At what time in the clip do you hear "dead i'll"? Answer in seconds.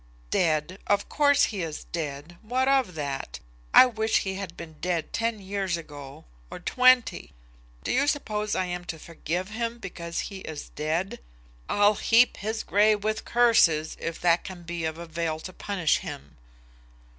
10.69-11.93